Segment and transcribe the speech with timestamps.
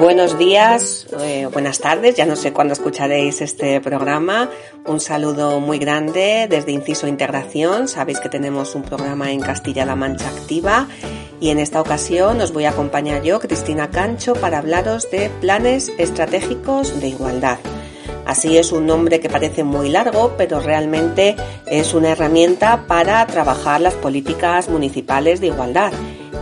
[0.00, 4.50] Buenos días, eh, buenas tardes, ya no sé cuándo escucharéis este programa.
[4.86, 7.86] Un saludo muy grande desde Inciso Integración.
[7.86, 10.88] Sabéis que tenemos un programa en Castilla-La Mancha Activa
[11.38, 15.92] y en esta ocasión os voy a acompañar yo, Cristina Cancho, para hablaros de planes
[15.96, 17.58] estratégicos de igualdad.
[18.26, 21.36] Así es un nombre que parece muy largo, pero realmente
[21.66, 25.92] es una herramienta para trabajar las políticas municipales de igualdad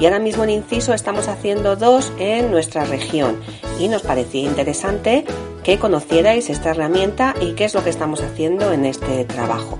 [0.02, 3.38] y ahora mismo en Inciso estamos haciendo dos en nuestra región
[3.78, 5.24] y nos parecía interesante
[5.62, 9.78] que conocierais esta herramienta y qué es lo que estamos haciendo en este trabajo.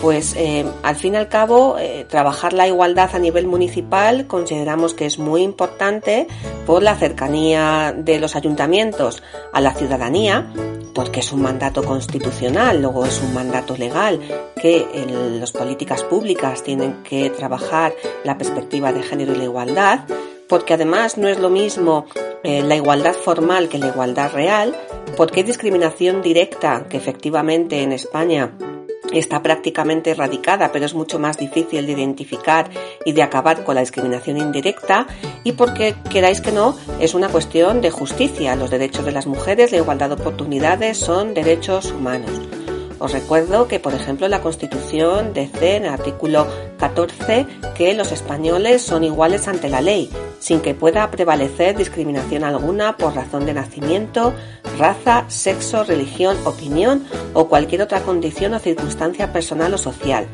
[0.00, 4.94] Pues eh, al fin y al cabo, eh, trabajar la igualdad a nivel municipal consideramos
[4.94, 6.26] que es muy importante
[6.66, 10.52] por la cercanía de los ayuntamientos a la ciudadanía
[10.96, 14.18] porque es un mandato constitucional, luego es un mandato legal
[14.60, 20.00] que en las políticas públicas tienen que trabajar la perspectiva de género y la igualdad,
[20.48, 22.06] porque además no es lo mismo
[22.42, 24.74] eh, la igualdad formal que la igualdad real,
[25.18, 28.52] porque hay discriminación directa que efectivamente en España
[29.18, 32.70] está prácticamente erradicada, pero es mucho más difícil de identificar
[33.04, 35.06] y de acabar con la discriminación indirecta
[35.44, 38.56] y porque queráis que no, es una cuestión de justicia.
[38.56, 42.55] Los derechos de las mujeres, la igualdad de oportunidades son derechos humanos.
[42.98, 46.46] Os recuerdo que, por ejemplo, la Constitución dice en el artículo
[46.78, 52.96] 14 que los españoles son iguales ante la ley, sin que pueda prevalecer discriminación alguna
[52.96, 54.32] por razón de nacimiento,
[54.78, 60.26] raza, sexo, religión, opinión o cualquier otra condición o circunstancia personal o social.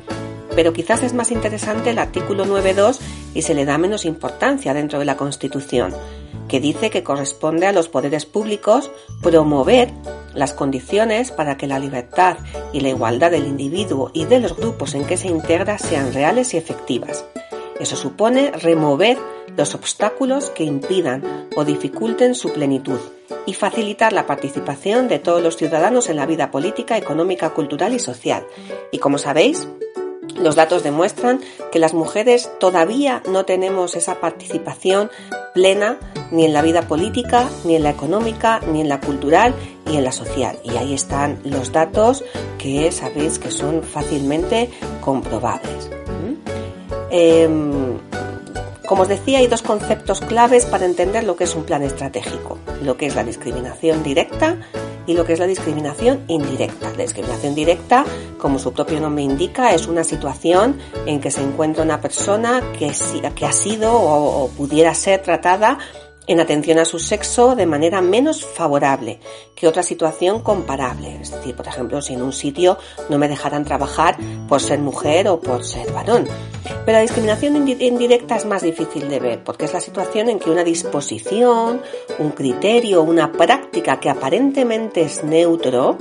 [0.54, 3.00] Pero quizás es más interesante el artículo 9.2
[3.34, 5.94] y se le da menos importancia dentro de la Constitución,
[6.46, 8.90] que dice que corresponde a los poderes públicos
[9.22, 9.90] promover
[10.34, 12.36] las condiciones para que la libertad
[12.72, 16.54] y la igualdad del individuo y de los grupos en que se integra sean reales
[16.54, 17.24] y efectivas.
[17.80, 19.18] Eso supone remover
[19.56, 22.98] los obstáculos que impidan o dificulten su plenitud
[23.46, 27.98] y facilitar la participación de todos los ciudadanos en la vida política, económica, cultural y
[27.98, 28.46] social.
[28.92, 29.68] Y como sabéis,
[30.36, 35.10] los datos demuestran que las mujeres todavía no tenemos esa participación
[35.54, 35.98] plena
[36.30, 39.54] ni en la vida política, ni en la económica, ni en la cultural
[39.92, 40.58] y en la social.
[40.64, 42.24] Y ahí están los datos
[42.58, 44.70] que sabéis que son fácilmente
[45.00, 45.90] comprobables.
[47.10, 47.98] Em,
[48.86, 52.58] como os decía, hay dos conceptos claves para entender lo que es un plan estratégico,
[52.82, 54.56] lo que es la discriminación directa
[55.06, 56.90] y lo que es la discriminación indirecta.
[56.96, 58.04] La discriminación directa,
[58.38, 62.92] como su propio nombre indica, es una situación en que se encuentra una persona que,
[63.34, 65.78] que ha sido o pudiera ser tratada
[66.26, 69.18] en atención a su sexo de manera menos favorable
[69.54, 71.18] que otra situación comparable.
[71.20, 72.78] Es decir, por ejemplo, si en un sitio
[73.08, 74.16] no me dejaran trabajar
[74.48, 76.26] por ser mujer o por ser varón.
[76.84, 80.50] Pero la discriminación indirecta es más difícil de ver porque es la situación en que
[80.50, 81.82] una disposición,
[82.18, 85.98] un criterio, una práctica que aparentemente es neutro,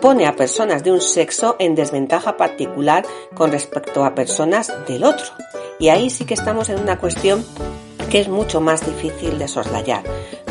[0.00, 5.26] pone a personas de un sexo en desventaja particular con respecto a personas del otro.
[5.78, 7.44] Y ahí sí que estamos en una cuestión
[8.14, 10.04] que es mucho más difícil de soslayar.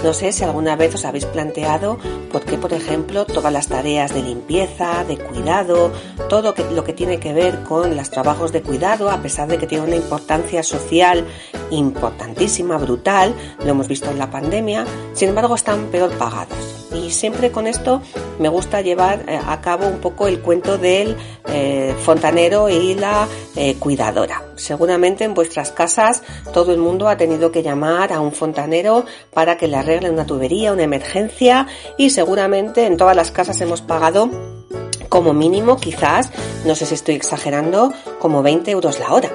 [0.03, 1.97] No sé si alguna vez os habéis planteado
[2.29, 5.89] por qué, por ejemplo, todas las tareas de limpieza, de cuidado,
[6.27, 9.65] todo lo que tiene que ver con los trabajos de cuidado, a pesar de que
[9.65, 11.25] tiene una importancia social
[11.71, 16.82] importantísima, brutal, lo hemos visto en la pandemia, sin embargo están peor pagadas.
[16.93, 18.01] Y siempre con esto
[18.39, 21.15] me gusta llevar eh, a cabo un poco el cuento del
[21.47, 24.43] eh, fontanero y la eh, cuidadora.
[24.55, 29.57] Seguramente en vuestras casas todo el mundo ha tenido que llamar a un fontanero para
[29.57, 34.29] que le arregle una tubería, una emergencia y seguramente en todas las casas hemos pagado
[35.09, 36.31] como mínimo quizás,
[36.65, 39.29] no sé si estoy exagerando, como 20 euros la hora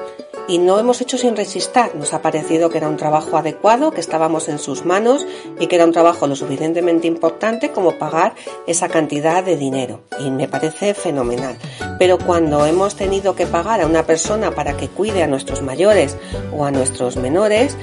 [0.48, 1.68] y no hemos hecho sin resistir.
[1.94, 5.26] Nos ha parecido que era un trabajo adecuado, que estábamos en sus manos
[5.60, 8.34] y que era un trabajo lo suficientemente importante como pagar
[8.66, 10.00] esa cantidad de dinero.
[10.18, 11.58] Y me parece fenomenal.
[11.98, 16.16] Pero cuando hemos tenido que pagar a una persona para que cuide a nuestros mayores
[16.56, 17.76] o a nuestros menores,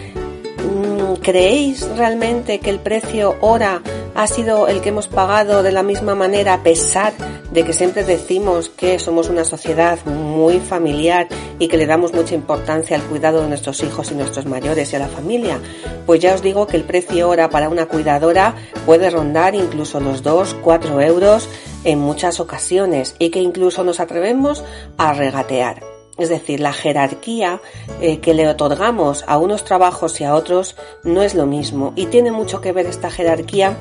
[0.57, 3.83] mm, ¿creéis realmente que el precio hora
[4.15, 8.03] ha sido el que hemos pagado de la misma manera a pesar de que siempre
[8.03, 11.27] decimos que somos una sociedad muy familiar
[11.59, 14.95] y que le damos mucha importancia al cuidado de nuestros hijos y nuestros mayores y
[14.95, 15.59] a la familia,
[16.05, 18.55] pues ya os digo que el precio hora para una cuidadora
[18.85, 21.47] puede rondar incluso los 2, 4 euros
[21.83, 24.63] en muchas ocasiones y que incluso nos atrevemos
[24.97, 25.81] a regatear.
[26.17, 27.61] Es decir, la jerarquía
[28.01, 32.05] eh, que le otorgamos a unos trabajos y a otros no es lo mismo y
[32.05, 33.77] tiene mucho que ver esta jerarquía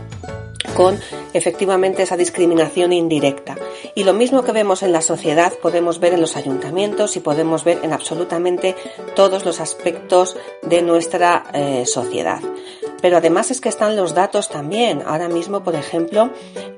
[0.74, 0.98] con
[1.32, 3.56] efectivamente esa discriminación indirecta.
[3.94, 7.64] Y lo mismo que vemos en la sociedad podemos ver en los ayuntamientos y podemos
[7.64, 8.74] ver en absolutamente
[9.14, 12.40] todos los aspectos de nuestra eh, sociedad.
[13.00, 15.02] Pero además es que están los datos también.
[15.04, 16.30] Ahora mismo, por ejemplo,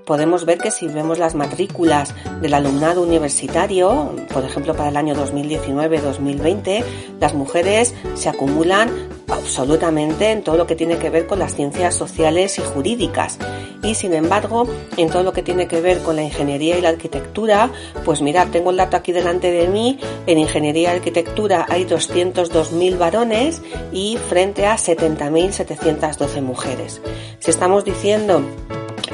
[0.05, 5.15] podemos ver que si vemos las matrículas del alumnado universitario, por ejemplo, para el año
[5.15, 6.85] 2019-2020,
[7.21, 8.91] las mujeres se acumulan
[9.29, 13.39] absolutamente en todo lo que tiene que ver con las ciencias sociales y jurídicas.
[13.83, 16.91] Y sin embargo, en todo lo que tiene que ver con la ingeniería y la
[16.91, 17.71] arquitectura,
[18.05, 22.99] pues mirad, tengo el dato aquí delante de mí, en ingeniería y arquitectura hay 202.000
[22.99, 23.63] varones
[23.93, 27.01] y frente a 70.712 mujeres.
[27.39, 28.43] Si estamos diciendo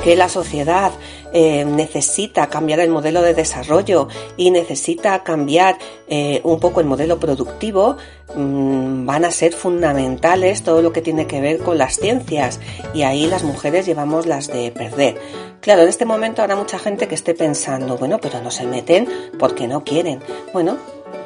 [0.04, 0.92] que la sociedad
[1.32, 7.18] eh, necesita cambiar el modelo de desarrollo y necesita cambiar eh, un poco el modelo
[7.18, 7.96] productivo,
[8.34, 12.60] mm, van a ser fundamentales todo lo que tiene que ver con las ciencias
[12.94, 15.18] y ahí las mujeres llevamos las de perder.
[15.60, 19.08] Claro, en este momento habrá mucha gente que esté pensando, bueno, pero no se meten
[19.38, 20.20] porque no quieren.
[20.52, 20.76] Bueno,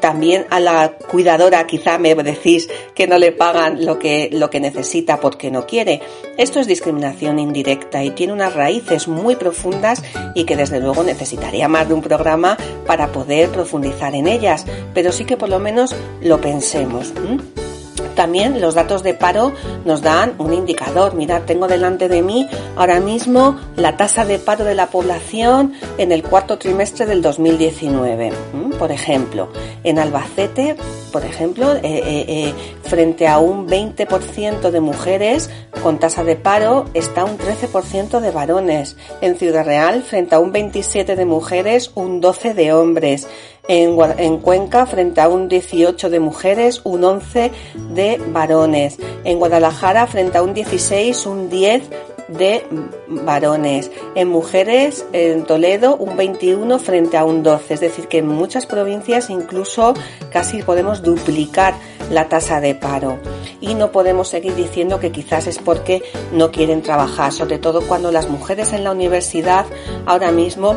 [0.00, 4.60] también a la cuidadora quizá me decís que no le pagan lo que, lo que
[4.60, 6.00] necesita porque no quiere.
[6.36, 10.02] Esto es discriminación indirecta y tiene unas raíces muy profundas
[10.34, 12.56] y que desde luego necesitaría más de un programa
[12.86, 17.12] para poder profundizar en ellas, pero sí que por lo menos lo pensemos.
[18.16, 19.52] También los datos de paro
[19.84, 21.14] nos dan un indicador.
[21.14, 26.12] Mirad, tengo delante de mí ahora mismo la tasa de paro de la población en
[26.12, 28.32] el cuarto trimestre del 2019.
[28.78, 29.50] Por ejemplo,
[29.84, 30.76] en Albacete,
[31.12, 35.50] por ejemplo, eh, eh, eh, frente a un 20% de mujeres
[35.82, 38.96] con tasa de paro, está un 13% de varones.
[39.20, 43.28] En Ciudad Real, frente a un 27% de mujeres, un 12% de hombres.
[43.68, 47.50] En, en, Cuenca, frente a un 18 de mujeres, un 11
[47.90, 48.98] de varones.
[49.24, 51.82] En Guadalajara, frente a un 16, un 10
[52.28, 52.64] de
[53.08, 53.90] varones.
[54.14, 57.74] En mujeres, en Toledo, un 21 frente a un 12.
[57.74, 59.94] Es decir, que en muchas provincias incluso
[60.30, 61.74] casi podemos duplicar
[62.10, 63.18] la tasa de paro.
[63.60, 66.02] Y no podemos seguir diciendo que quizás es porque
[66.32, 69.66] no quieren trabajar, sobre todo cuando las mujeres en la universidad
[70.04, 70.76] ahora mismo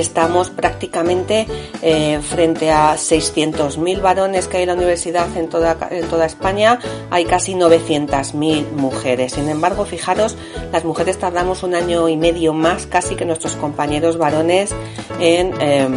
[0.00, 1.46] estamos prácticamente
[1.82, 6.78] eh, frente a 600.000 varones que hay en la universidad en toda, en toda España,
[7.10, 9.32] hay casi 900.000 mujeres.
[9.32, 10.36] Sin embargo, fijaros,
[10.72, 14.74] las mujeres tardamos un año y medio más casi que nuestros compañeros varones
[15.20, 15.94] en, em,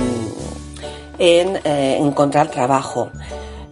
[1.17, 3.11] en eh, encontrar trabajo.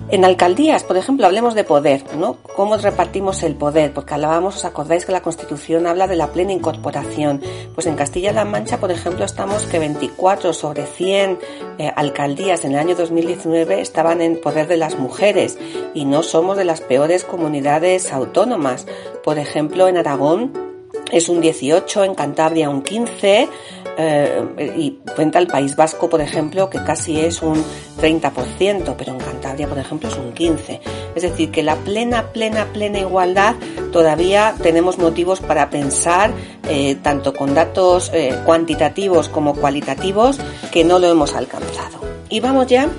[0.09, 2.37] En alcaldías, por ejemplo, hablemos de poder, ¿no?
[2.55, 3.93] ¿Cómo repartimos el poder?
[3.93, 7.41] Porque hablábamos, os acordáis que la Constitución habla de la plena incorporación.
[7.75, 11.39] Pues en Castilla-La Mancha, por ejemplo, estamos que 24 sobre 100
[11.77, 15.59] eh, alcaldías en el año 2019 estaban en poder de las mujeres
[15.93, 18.87] y no somos de las peores comunidades autónomas.
[19.25, 20.76] Por ejemplo, en Aragón
[21.11, 23.49] es un 18, en Cantabria un 15,
[23.99, 27.63] eh, y cuenta el País Vasco, por ejemplo, que casi es un
[27.99, 30.79] 30%, pero en Cantabria, por ejemplo, es un 15%.
[31.15, 33.55] Es decir, que la plena, plena, plena igualdad
[33.91, 36.31] todavía tenemos motivos para pensar,
[36.69, 40.37] eh, tanto con datos eh, cuantitativos como cualitativos,
[40.71, 41.99] que no lo hemos alcanzado.
[42.29, 42.89] Y vamos ya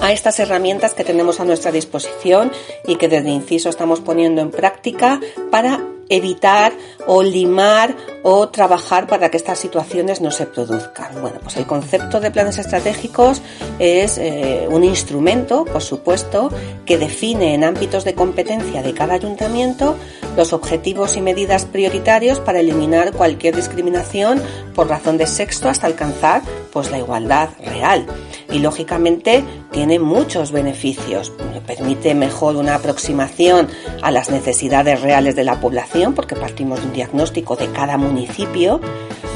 [0.00, 2.52] a estas herramientas que tenemos a nuestra disposición
[2.86, 5.20] y que desde Inciso estamos poniendo en práctica
[5.50, 6.72] para evitar
[7.06, 11.20] o limar o trabajar para que estas situaciones no se produzcan.
[11.20, 13.42] Bueno, pues el concepto de planes estratégicos
[13.78, 16.50] es eh, un instrumento, por supuesto,
[16.84, 19.96] que define en ámbitos de competencia de cada ayuntamiento
[20.38, 24.40] los objetivos y medidas prioritarios para eliminar cualquier discriminación
[24.72, 26.42] por razón de sexo hasta alcanzar
[26.72, 28.06] pues la igualdad real.
[28.52, 29.42] Y lógicamente
[29.72, 31.32] tiene muchos beneficios.
[31.66, 33.68] Permite mejor una aproximación
[34.00, 38.80] a las necesidades reales de la población porque partimos de un diagnóstico de cada municipio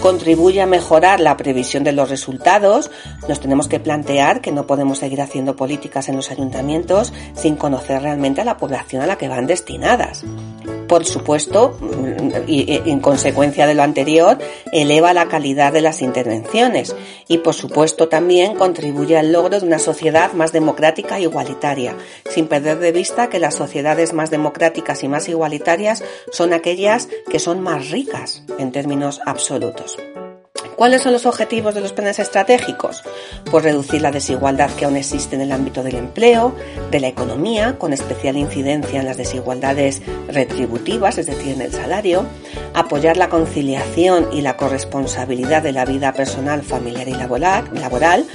[0.02, 2.90] contribuye a mejorar la previsión de los resultados,
[3.28, 8.02] nos tenemos que plantear que no podemos seguir haciendo políticas en los ayuntamientos sin conocer
[8.02, 10.24] realmente a la población a la que van destinadas.
[10.88, 11.78] Por supuesto,
[12.46, 14.38] y en consecuencia de lo anterior,
[14.72, 16.94] eleva la calidad de las intervenciones
[17.28, 21.96] y por supuesto también contribuye al logro de una sociedad más democrática e igualitaria,
[22.28, 27.38] sin perder de vista que las sociedades más democráticas y más igualitarias son aquellas que
[27.38, 29.91] son más ricas en términos absolutos.
[30.76, 33.02] ¿Cuáles son los objetivos de los planes estratégicos?
[33.50, 36.56] Pues reducir la desigualdad que aún existe en el ámbito del empleo,
[36.90, 42.24] de la economía, con especial incidencia en las desigualdades retributivas, es decir, en el salario,
[42.74, 48.26] apoyar la conciliación y la corresponsabilidad de la vida personal, familiar y laboral,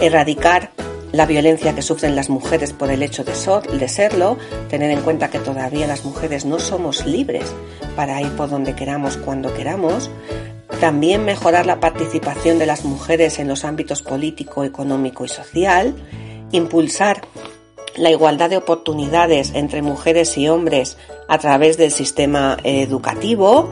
[0.00, 0.72] erradicar
[1.12, 3.32] la violencia que sufren las mujeres por el hecho de,
[3.78, 4.36] de, serlo,
[4.68, 7.52] tener en cuenta que todavía las mujeres no somos libres
[7.94, 10.10] para ir por donde queramos, cuando queramos,
[10.84, 15.94] también mejorar la participación de las mujeres en los ámbitos político, económico y social,
[16.52, 17.22] impulsar
[17.96, 23.70] la igualdad de oportunidades entre mujeres y hombres a través del sistema educativo,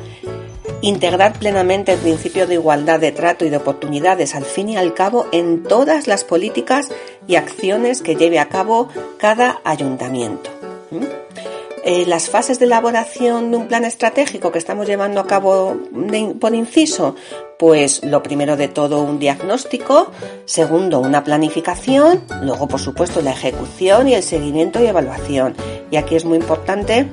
[0.81, 4.95] integrar plenamente el principio de igualdad de trato y de oportunidades al fin y al
[4.95, 6.89] cabo en todas las políticas
[7.29, 8.89] y acciones que lleve a cabo
[9.19, 10.49] cada ayuntamiento.
[11.85, 15.77] Eh, las fases de elaboración de un plan estratégico que estamos llevando a cabo
[16.39, 17.17] por inciso,
[17.59, 20.13] pues lo primero de todo un diagnóstico,
[20.45, 25.57] segundo una planificación, luego por supuesto la ejecución y el seguimiento y evaluación.
[25.91, 27.09] Y aquí es muy importante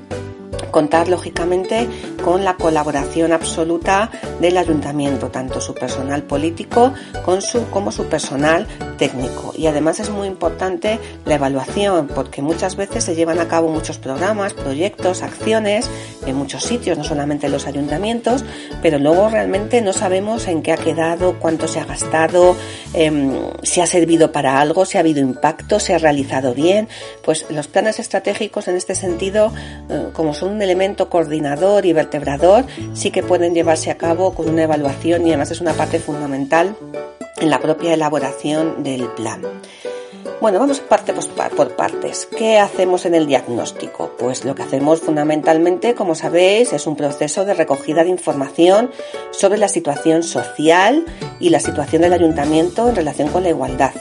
[0.72, 1.88] contar lógicamente
[2.24, 4.10] con la colaboración absoluta
[4.40, 6.94] del ayuntamiento, tanto su personal político
[7.72, 9.54] como su personal técnico.
[9.58, 13.98] Y además es muy importante la evaluación, porque muchas veces se llevan a cabo muchos
[13.98, 15.90] programas, proyectos, acciones
[16.26, 18.44] en muchos sitios, no solamente en los ayuntamientos,
[18.82, 22.56] pero luego realmente no sabemos en qué ha quedado, cuánto se ha gastado,
[22.94, 23.34] em,
[23.64, 26.88] si ha servido para algo, si ha habido impacto, si ha realizado bien.
[27.24, 29.52] Pues los planes estratégicos en este sentido,
[29.90, 34.50] eh, como son un elemento coordinador y vertebrador, sí que pueden llevarse a cabo con
[34.50, 36.76] una evaluación y además es una parte fundamental
[37.38, 39.42] en la propia elaboración del plan.
[40.42, 42.28] Bueno, vamos parte por partes.
[42.38, 44.12] ¿Qué hacemos en el diagnóstico?
[44.20, 48.92] Pues lo que hacemos fundamentalmente, como sabéis, es un proceso de recogida de información
[49.32, 51.06] sobre la situación social
[51.40, 53.94] y la situación del ayuntamiento en relación con la igualdad.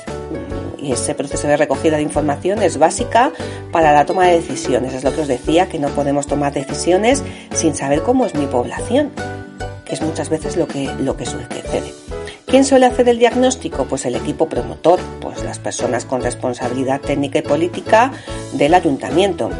[0.80, 3.32] Y ese proceso de recogida de información es básica
[3.72, 4.94] para la toma de decisiones.
[4.94, 7.22] Es lo que os decía, que no podemos tomar decisiones
[7.54, 9.10] sin saber cómo es mi población,
[9.84, 11.58] que es muchas veces lo que, lo que sucede.
[12.46, 13.84] ¿Quién suele hacer el diagnóstico?
[13.84, 18.10] Pues el equipo promotor, pues las personas con responsabilidad técnica y política
[18.54, 19.50] del ayuntamiento.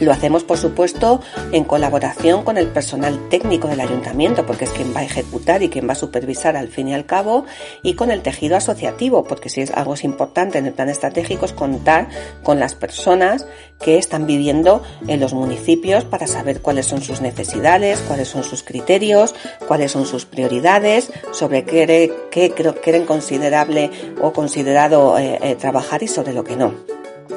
[0.00, 1.20] Lo hacemos, por supuesto,
[1.52, 5.68] en colaboración con el personal técnico del ayuntamiento, porque es quien va a ejecutar y
[5.68, 7.46] quien va a supervisar al fin y al cabo,
[7.82, 11.46] y con el tejido asociativo, porque si es algo es importante en el plan estratégico
[11.46, 12.08] es contar
[12.42, 13.46] con las personas
[13.80, 18.62] que están viviendo en los municipios para saber cuáles son sus necesidades, cuáles son sus
[18.62, 19.34] criterios,
[19.66, 26.08] cuáles son sus prioridades, sobre qué, qué quieren considerable o considerado eh, eh, trabajar y
[26.08, 26.74] sobre lo que no.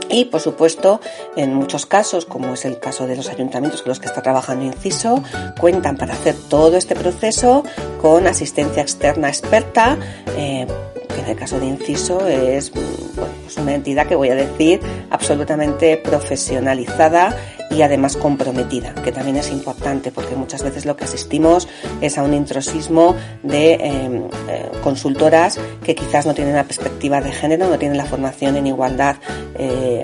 [0.10, 1.00] Y, por supuesto,
[1.36, 4.66] en muchos casos, como es el caso de los ayuntamientos con los que está trabajando
[4.66, 5.24] Inciso,
[5.60, 7.64] cuentan para hacer todo este proceso
[8.02, 9.98] con asistencia externa experta,
[10.36, 10.66] eh,
[11.08, 15.98] que en el caso de Inciso es pues una entidad que voy a decir absolutamente
[15.98, 17.36] profesionalizada
[17.72, 21.68] y además comprometida, que también es importante porque muchas veces lo que asistimos
[22.02, 27.32] es a un intrusismo de em, eh, consultoras que quizás no tienen la perspectiva de
[27.32, 29.18] género, no tienen la formación en igualdad
[29.56, 29.99] eh,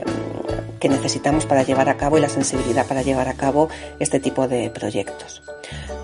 [0.80, 4.48] que necesitamos para llevar a cabo y la sensibilidad para llevar a cabo este tipo
[4.48, 5.42] de proyectos.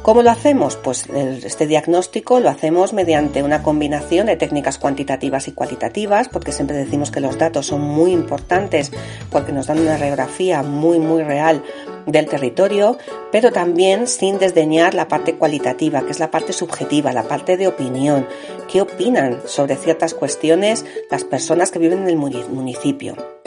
[0.01, 0.77] ¿Cómo lo hacemos?
[0.77, 6.75] Pues este diagnóstico lo hacemos mediante una combinación de técnicas cuantitativas y cualitativas, porque siempre
[6.75, 8.91] decimos que los datos son muy importantes
[9.29, 11.63] porque nos dan una radiografía muy, muy real
[12.07, 12.97] del territorio,
[13.31, 17.67] pero también sin desdeñar la parte cualitativa, que es la parte subjetiva, la parte de
[17.67, 18.27] opinión.
[18.67, 23.40] ¿Qué opinan sobre ciertas cuestiones las personas que viven en el municipio?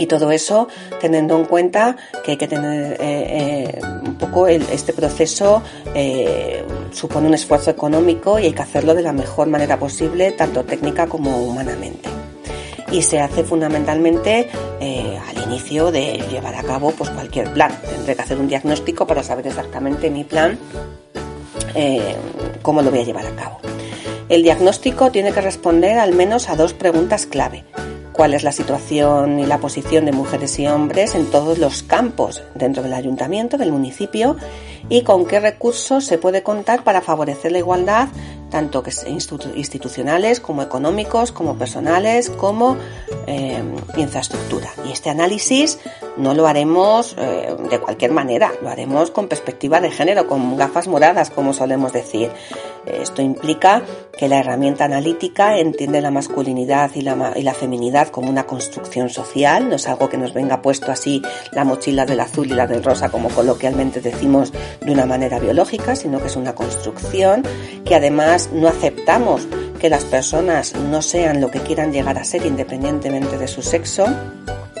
[0.00, 0.66] Y todo eso
[0.98, 5.62] teniendo en cuenta que hay que tener eh, eh, un poco este proceso
[5.94, 10.64] eh, supone un esfuerzo económico y hay que hacerlo de la mejor manera posible, tanto
[10.64, 12.08] técnica como humanamente.
[12.90, 14.48] Y se hace fundamentalmente
[14.80, 17.70] al inicio de llevar a cabo pues, cualquier plan.
[17.82, 20.58] Tendré que hacer un diagnóstico para saber exactamente mi plan,
[22.62, 23.58] cómo lo voy a llevar a cabo.
[24.30, 27.64] El diagnóstico tiene que responder al menos a dos preguntas clave
[28.20, 32.42] cuál es la situación y la posición de mujeres y hombres en todos los campos
[32.54, 34.36] dentro del ayuntamiento, del municipio
[34.90, 38.08] y con qué recursos se puede contar para favorecer la igualdad,
[38.50, 42.76] tanto que institucionales como económicos, como personales, como
[43.26, 43.62] eh,
[43.96, 44.68] infraestructura.
[44.86, 45.78] Y este análisis
[46.18, 50.88] no lo haremos eh, de cualquier manera, lo haremos con perspectiva de género, con gafas
[50.88, 52.30] moradas, como solemos decir.
[52.86, 53.82] Esto implica
[54.16, 59.10] que la herramienta analítica entiende la masculinidad y la, y la, feminidad como una construcción
[59.10, 61.22] social, no es algo que nos venga puesto así
[61.52, 65.94] la mochila del azul y la del rosa, como coloquialmente decimos de una manera biológica,
[65.96, 67.42] sino que es una construcción
[67.84, 69.46] que además no aceptamos
[69.80, 74.06] que las personas no sean lo que quieran llegar a ser independientemente de su sexo,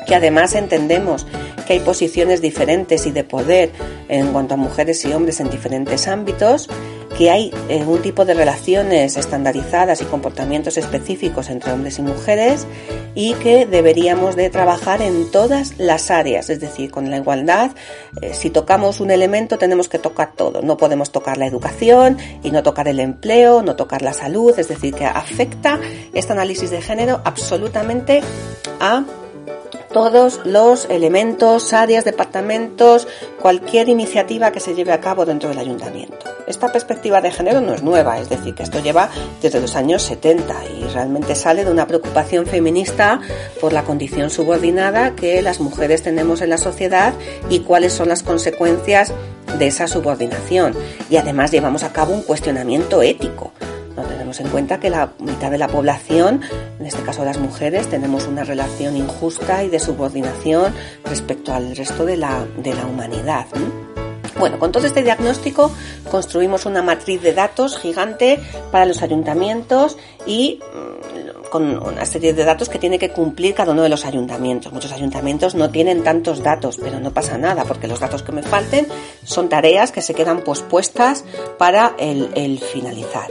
[0.06, 1.26] que además entendemos
[1.66, 3.70] que hay posiciones diferentes y de poder
[4.08, 6.68] en cuanto a mujeres y hombres en diferentes ámbitos,
[7.16, 12.66] que hay eh, un tipo de relaciones estandarizadas y comportamientos específicos entre hombres y mujeres
[13.14, 17.72] y que deberíamos de trabajar en todas las áreas, es decir, con la igualdad,
[18.22, 22.50] eh, si tocamos un elemento tenemos que tocar todo, no podemos tocar la educación y
[22.50, 25.78] no tocar el empleo, no tocar la salud, es decir, que afecta
[26.14, 28.22] este análisis de género absolutamente
[28.80, 29.04] a
[29.92, 33.08] todos los elementos, áreas, departamentos,
[33.40, 36.16] cualquier iniciativa que se lleve a cabo dentro del ayuntamiento.
[36.46, 39.10] Esta perspectiva de género no es nueva, es decir, que esto lleva
[39.42, 43.20] desde los años 70 y realmente sale de una preocupación feminista
[43.60, 47.14] por la condición subordinada que las mujeres tenemos en la sociedad
[47.48, 49.12] y cuáles son las consecuencias
[49.58, 50.74] de esa subordinación.
[51.08, 53.52] Y además llevamos a cabo un cuestionamiento ético
[54.30, 56.40] tenemos en cuenta que la mitad de la población,
[56.78, 60.72] en este caso las mujeres, tenemos una relación injusta y de subordinación
[61.04, 63.46] respecto al resto de la, de la humanidad.
[64.38, 65.72] Bueno, con todo este diagnóstico
[66.10, 68.38] construimos una matriz de datos gigante
[68.70, 69.96] para los ayuntamientos
[70.26, 74.06] y mm, con una serie de datos que tiene que cumplir cada uno de los
[74.06, 74.72] ayuntamientos.
[74.72, 78.42] Muchos ayuntamientos no tienen tantos datos, pero no pasa nada porque los datos que me
[78.42, 78.86] falten
[79.24, 81.24] son tareas que se quedan pospuestas
[81.58, 83.28] para el, el finalizar.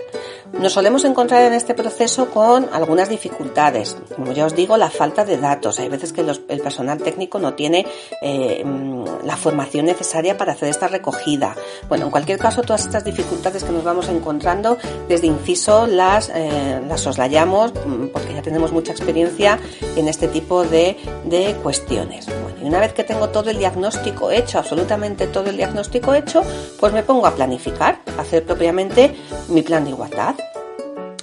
[0.53, 3.95] Nos solemos encontrar en este proceso con algunas dificultades.
[4.15, 5.79] Como ya os digo, la falta de datos.
[5.79, 7.85] Hay veces que el personal técnico no tiene
[8.21, 11.55] eh, mm, la formación necesaria para hacer esta recogida.
[11.87, 14.77] Bueno, en cualquier caso, todas estas dificultades que nos vamos encontrando,
[15.07, 19.59] desde inciso las, eh, las soslayamos mm, porque ya tenemos mucha experiencia
[19.95, 22.25] en este tipo de, de cuestiones.
[22.25, 26.43] Bueno, y una vez que tengo todo el diagnóstico hecho, absolutamente todo el diagnóstico hecho,
[26.79, 29.15] pues me pongo a planificar, a hacer propiamente
[29.47, 30.35] mi plan de igualdad.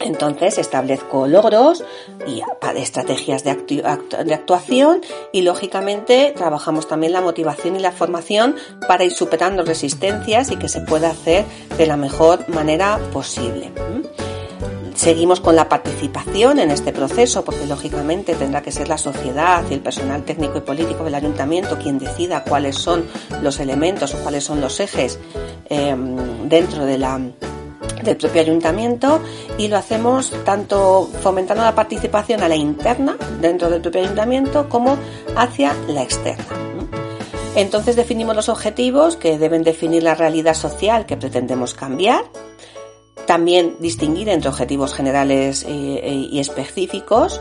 [0.06, 1.84] Entonces establezco logros
[2.26, 2.42] y
[2.76, 5.00] estrategias de, actuación
[5.32, 8.56] y lógicamente trabajamos también la motivación y la formación
[8.88, 11.44] para ir superando resistencias y que se pueda hacer
[11.76, 13.72] de la mejor manera posible.
[14.94, 19.74] Seguimos con la participación en este proceso porque lógicamente tendrá que ser la sociedad y
[19.74, 23.04] el personal técnico y político del ayuntamiento quien decida cuáles son
[23.42, 25.18] los elementos o cuáles son los ejes
[25.68, 27.20] em, dentro de la
[28.02, 29.20] del propio ayuntamiento
[29.58, 34.96] y lo hacemos tanto fomentando la participación a la interna dentro del propio ayuntamiento como
[35.36, 36.44] hacia la externa.
[37.56, 42.24] Entonces definimos los objetivos que deben definir la realidad social que pretendemos cambiar.
[43.26, 47.40] También distinguir entre objetivos generales eh, eh, y específicos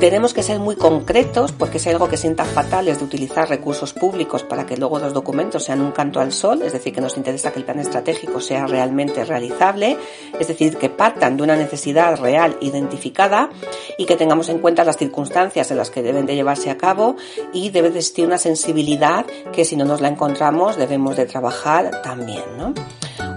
[0.00, 3.92] tenemos que ser muy concretos porque es algo que sienta fatal es de utilizar recursos
[3.92, 7.18] públicos para que luego los documentos sean un canto al sol, es decir, que nos
[7.18, 9.98] interesa que el plan estratégico sea realmente realizable,
[10.38, 13.50] es decir, que partan de una necesidad real identificada
[13.98, 17.16] y que tengamos en cuenta las circunstancias en las que deben de llevarse a cabo
[17.52, 22.00] y debe de existir una sensibilidad que si no nos la encontramos debemos de trabajar
[22.02, 22.72] también, ¿no?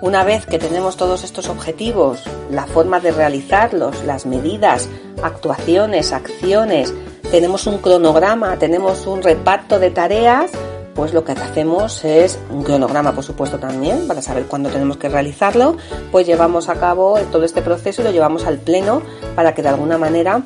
[0.04, 4.90] Una vez que tenemos todos estos objetivos, la forma de realizarlos, las medidas,
[5.24, 6.94] actuaciones, acciones,
[7.32, 10.52] tenemos un cronograma, tenemos un reparto de tareas,
[10.94, 15.08] pues lo que hacemos es un cronograma, por supuesto, también, para saber cuándo tenemos que
[15.08, 15.78] realizarlo,
[16.12, 19.02] pues llevamos a cabo todo este proceso y lo llevamos al pleno
[19.38, 20.44] para que de alguna manera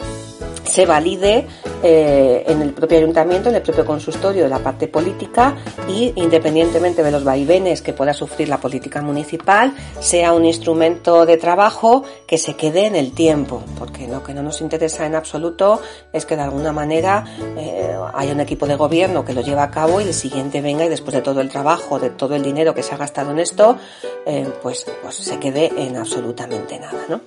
[0.68, 1.48] se valide
[1.84, 5.56] eh, en el propio ayuntamiento, en el propio consultorio de la parte política
[5.88, 11.38] y independientemente de los vaivenes que pueda sufrir la política municipal, sea un instrumento de
[11.38, 15.82] trabajo que se quede en el tiempo, porque lo que no nos interesa en absoluto
[16.14, 17.26] es que de alguna manera
[17.58, 20.86] eh, haya un equipo de gobierno que lo lleva a cabo y el siguiente venga
[20.86, 23.40] y después de todo el trabajo, de todo el dinero que se ha gastado en
[23.40, 23.78] esto,
[24.26, 27.22] eh, pues, pues se quede en absolutamente nada, ¿no?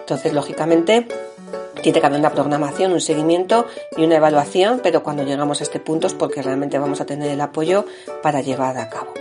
[0.00, 1.06] Entonces, lógicamente,
[1.82, 5.80] tiene que haber una programación, un seguimiento y una evaluación, pero cuando llegamos a este
[5.80, 7.84] punto es porque realmente vamos a tener el apoyo
[8.22, 9.12] para llevar a cabo.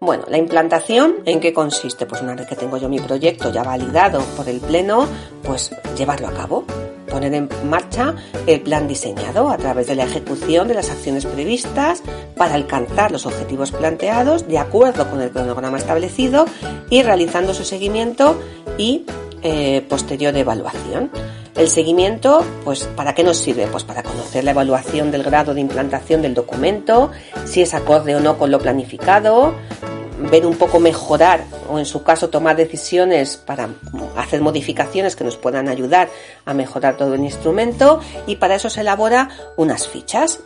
[0.00, 2.06] Bueno, la implantación, ¿en qué consiste?
[2.06, 5.06] Pues una vez que tengo yo mi proyecto ya validado por el Pleno,
[5.44, 6.64] pues llevarlo a cabo,
[7.08, 8.16] poner en marcha
[8.48, 12.02] el plan diseñado a través de la ejecución de las acciones previstas
[12.36, 16.46] para alcanzar los objetivos planteados de acuerdo con el cronograma establecido
[16.90, 18.34] y realizando su seguimiento
[18.78, 19.04] y
[19.42, 21.10] eh, posterior evaluación.
[21.56, 23.66] El seguimiento, pues, ¿para qué nos sirve?
[23.66, 27.10] Pues para conocer la evaluación del grado de implantación del documento,
[27.44, 29.54] si es acorde o no con lo planificado,
[30.30, 33.68] ver un poco mejorar o en su caso tomar decisiones para
[34.16, 36.08] hacer modificaciones que nos puedan ayudar
[36.44, 40.40] a mejorar todo el instrumento y para eso se elabora unas fichas.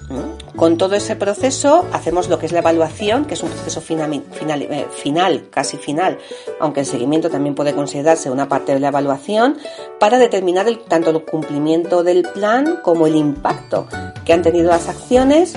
[0.56, 4.86] Con todo ese proceso hacemos lo que es la evaluación, que es un proceso eh,
[4.90, 6.18] final, casi final,
[6.60, 9.58] aunque el seguimiento también puede considerarse una parte de la evaluación,
[10.00, 13.86] para determinar tanto el cumplimiento del plan como el impacto
[14.24, 15.54] que han tenido las acciones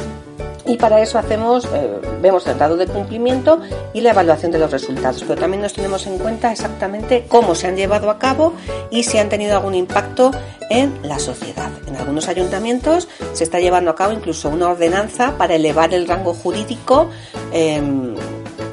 [0.69, 3.59] y para eso hacemos, eh, vemos el grado de cumplimiento
[3.91, 7.65] y la evaluación de los resultados, pero también nos tenemos en cuenta exactamente cómo se
[7.65, 8.53] han llevado a cabo
[8.91, 10.29] y si han tenido algún impacto
[10.69, 11.71] en la sociedad.
[11.87, 16.35] En algunos ayuntamientos se está llevando a cabo incluso una ordenanza para elevar el rango
[16.35, 17.09] jurídico
[17.51, 18.13] em,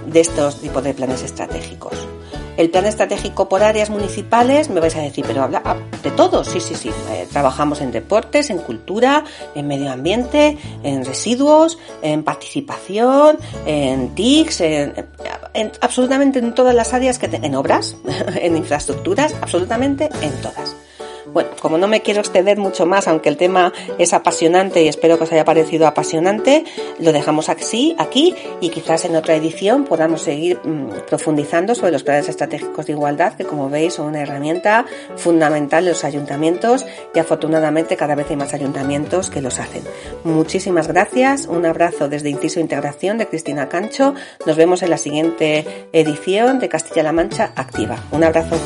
[0.06, 2.15] de estos tipos de planes estratégicos.
[2.56, 6.44] El plan estratégico por áreas municipales, me vais a decir, pero habla ah, de todo,
[6.44, 6.90] sí, sí, sí.
[7.10, 14.60] Eh, trabajamos en deportes, en cultura, en medio ambiente, en residuos, en participación, en TICs,
[14.60, 15.06] en,
[15.80, 17.96] absolutamente en todas las áreas que en obras,
[18.40, 20.76] en infraestructuras, absolutamente en todas.
[21.36, 25.18] Bueno, como no me quiero extender mucho más, aunque el tema es apasionante y espero
[25.18, 26.64] que os haya parecido apasionante,
[26.98, 32.04] lo dejamos así, aquí y quizás en otra edición podamos seguir mm, profundizando sobre los
[32.04, 37.18] planes estratégicos de igualdad, que como veis son una herramienta fundamental de los ayuntamientos y
[37.18, 39.82] afortunadamente cada vez hay más ayuntamientos que los hacen.
[40.24, 44.14] Muchísimas gracias, un abrazo desde Inciso Integración de Cristina Cancho,
[44.46, 47.98] nos vemos en la siguiente edición de Castilla-La Mancha Activa.
[48.10, 48.56] Un abrazo.